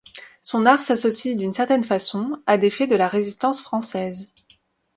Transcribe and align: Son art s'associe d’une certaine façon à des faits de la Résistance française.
Son 0.41 0.65
art 0.65 0.81
s'associe 0.81 1.35
d’une 1.37 1.53
certaine 1.53 1.83
façon 1.83 2.41
à 2.47 2.57
des 2.57 2.71
faits 2.71 2.89
de 2.89 2.95
la 2.95 3.07
Résistance 3.07 3.61
française. 3.61 4.33